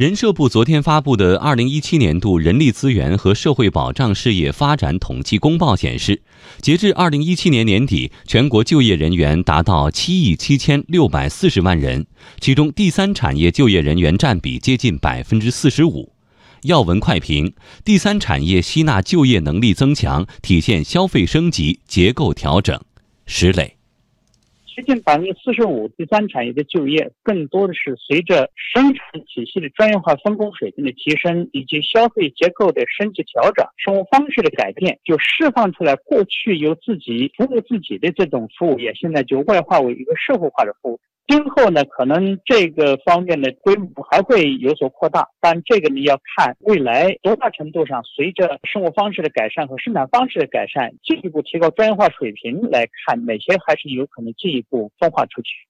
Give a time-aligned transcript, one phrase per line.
[0.00, 6.22] 人社部昨天发布的二零一七年度人力资源和社会保障事业发展统计公报显示，
[6.62, 12.06] 截至二零一七年年底，全国就业人员达到七亿七千六百四十万人，
[12.40, 16.14] 其中第三产业就业人员占比接近百分之四十五。
[16.62, 17.52] 要闻快评：
[17.84, 22.80] 第三产业吸纳就业能力增强，体现消费升级、结构调整。
[23.26, 23.79] 石磊。
[24.74, 41.00] 接近百分之四十五，第三产业的就业更多的是随着生产体系的专业化分工水平的提升，以及消费结构的升级调整、生活方式的改变，就释放出来过去由自己服务自己的这种服务业，现在就外化为一个社会化的服务。
[41.30, 55.69] 今后呢，可能这个方面的规模还会有所扩大，但这个你要看未来多大程度上随着生活方式的改善和生产方式的改善，进一步提高专业化水平来看，哪些还是有可能进一步分化出去。